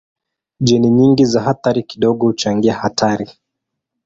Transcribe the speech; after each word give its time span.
Jeni 0.59 0.89
nyingi 0.89 1.25
za 1.25 1.45
athari 1.45 1.83
kidogo 1.83 2.27
huchangia 2.27 2.73
hatari. 2.73 3.29